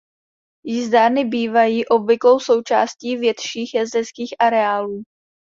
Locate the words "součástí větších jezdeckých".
2.39-4.33